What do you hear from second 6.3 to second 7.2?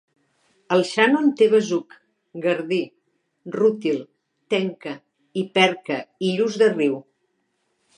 i lluç de riu.